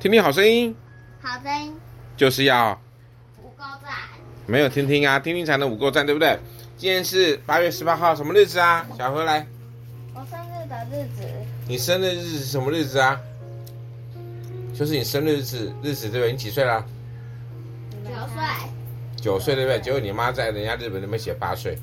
[0.00, 0.72] 听听好声音，
[1.20, 1.74] 好声音
[2.16, 2.80] 就是要
[3.42, 3.90] 五够赞，
[4.46, 6.38] 没有听听啊，听听才能五够赞，对不对？
[6.76, 8.86] 今天是八月十八号，什么日子啊？
[8.96, 9.44] 小何来，
[10.14, 11.24] 我生日的日子。
[11.66, 13.20] 你生日日子是什么日子啊？
[14.72, 16.30] 就是你生日日子日子对不对？
[16.30, 16.86] 你几岁了？
[18.04, 18.42] 九岁。
[19.16, 19.80] 九岁对不对？
[19.80, 21.76] 结果你妈在人家日本那边写八岁，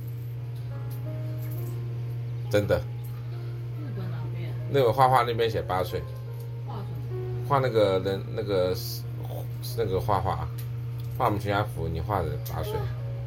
[2.49, 2.77] 真的。
[2.77, 4.49] 日本那边？
[4.69, 6.01] 那个画画那边写八岁。
[7.47, 8.75] 画那个人，那个
[9.77, 10.47] 那个画画，
[11.17, 12.73] 画我们全家福，你画的八岁。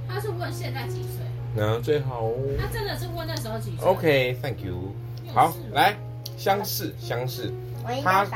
[0.09, 1.25] 他是问现在几岁？
[1.55, 2.35] 那最好哦。
[2.59, 4.93] 他真的是问那时候几岁？OK，Thank you。
[5.33, 5.97] 好，来
[6.37, 7.53] 相似相似。
[8.03, 8.27] 他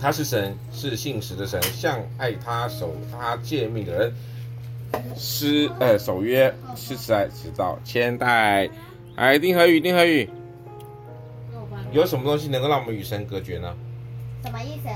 [0.00, 4.14] 他是神，是信实的神，向爱他守他诫命的人
[5.16, 8.68] 施呃守约，施慈爱直到千代。
[9.16, 10.28] 哎，丁和宇，丁和宇，
[11.92, 13.74] 有什么东西能够让我们与神隔绝呢？
[14.46, 14.88] 什么意思？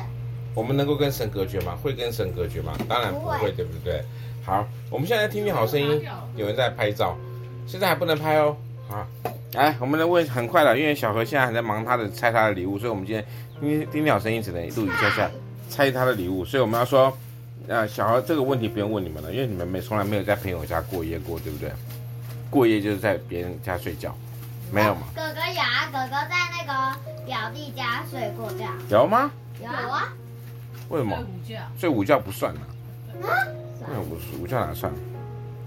[0.55, 1.77] 我们能够跟神隔绝吗？
[1.83, 2.73] 会跟神隔绝吗？
[2.89, 4.03] 当然不会，不会对不对？
[4.45, 6.03] 好，我们现在听听好声音。
[6.37, 7.17] 有人在拍照，
[7.67, 8.57] 现在还不能拍哦。
[8.89, 9.07] 好，
[9.53, 13.25] 来，我们来问，很快了，因为小何现在还在忙他的拆他的礼物，所以我们今天
[13.61, 15.31] 听听听好声音，只能录一下下
[15.69, 16.45] 拆他的礼物。
[16.45, 17.13] 所以我们要说，
[17.69, 21.71] 呃，小何这个问题不用问你们了，因为你们没从来没有在朋友家过夜过，对不对？
[22.49, 24.13] 过夜就是在别人家睡觉，
[24.73, 25.03] 没有吗？
[25.15, 28.65] 哥哥有啊，哥哥在那个表弟家睡过觉。
[28.89, 29.31] 有吗？
[29.63, 30.09] 有啊，
[30.89, 31.17] 为什么？
[31.17, 32.61] 睡午觉睡午觉不算呢？
[33.23, 33.29] 啊？
[33.89, 34.93] 为什么不是午觉哪算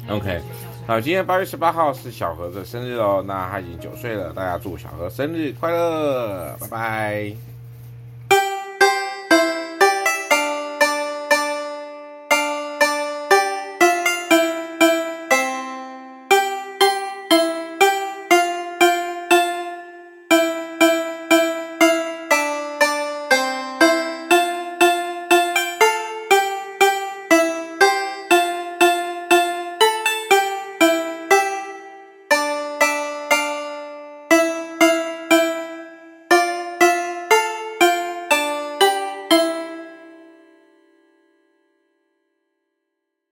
[0.08, 0.41] ？OK，
[0.88, 7.53] 好，今天八月十八号是小何的生日哦，那他已经九岁了，大家祝小何生日快乐，拜拜。